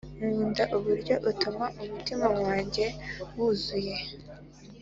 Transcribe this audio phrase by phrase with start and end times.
[0.29, 2.85] nkunda uburyo utuma umutima wanjye
[3.35, 3.95] wuzuye